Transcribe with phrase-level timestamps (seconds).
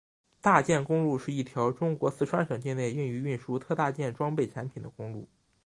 [0.41, 5.29] 大件公路是一条中国四川省境内用于运输特大件装备产品的公路。